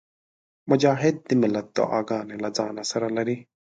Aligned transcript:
مجاهد 0.69 1.15
د 1.29 1.31
ملت 1.41 1.67
دعاګانې 1.77 2.35
له 2.43 2.49
ځانه 2.57 2.83
سره 2.91 3.07
لري. 3.17 3.37